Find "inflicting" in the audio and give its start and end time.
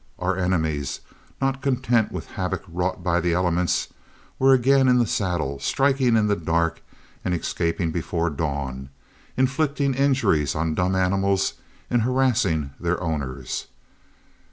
9.37-9.93